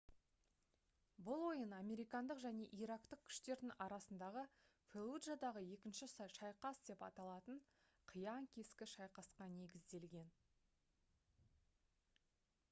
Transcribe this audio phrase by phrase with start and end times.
[1.25, 4.45] бұл ойын американдық және ирактық күштердің арасындағы
[4.93, 7.61] «феллуджадағы екінші шайқас» деп аталатын
[8.15, 10.33] қиян-кескі шайқасқа негізделген